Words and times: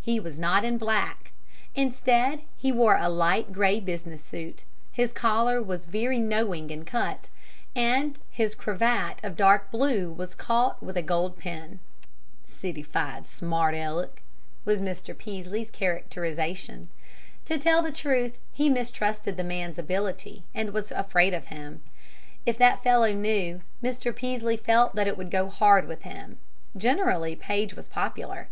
He 0.00 0.20
was 0.20 0.38
not 0.38 0.64
in 0.64 0.78
black. 0.78 1.32
Instead, 1.74 2.42
he 2.56 2.70
wore 2.70 2.98
a 2.98 3.08
light 3.08 3.50
gray 3.52 3.80
business 3.80 4.22
suit, 4.22 4.62
his 4.92 5.12
collar 5.12 5.60
was 5.60 5.86
very 5.86 6.20
knowing 6.20 6.70
in 6.70 6.84
cut, 6.84 7.28
and 7.74 8.16
his 8.30 8.54
cravat 8.54 9.16
of 9.24 9.34
dark 9.34 9.72
blue 9.72 10.12
was 10.12 10.36
caught 10.36 10.80
with 10.80 10.96
a 10.96 11.02
gold 11.02 11.36
pin. 11.36 11.80
"Citified 12.46 13.26
smart 13.26 13.74
Aleck," 13.74 14.22
was 14.64 14.80
Mr. 14.80 15.18
Peaslee's 15.18 15.68
characterization. 15.72 16.88
To 17.46 17.58
tell 17.58 17.82
the 17.82 17.90
truth, 17.90 18.38
he 18.52 18.68
mistrusted 18.68 19.36
the 19.36 19.42
man's 19.42 19.78
ability, 19.80 20.44
and 20.54 20.72
was 20.72 20.92
afraid 20.92 21.34
of 21.34 21.46
him. 21.46 21.82
If 22.46 22.56
that 22.58 22.84
fellow 22.84 23.12
knew, 23.12 23.62
Mr. 23.82 24.14
Peaslee 24.14 24.58
felt 24.58 24.94
that 24.94 25.08
it 25.08 25.18
would 25.18 25.32
go 25.32 25.48
hard 25.48 25.88
with 25.88 26.02
him. 26.02 26.38
Generally, 26.76 27.34
Paige 27.34 27.74
was 27.74 27.88
popular. 27.88 28.46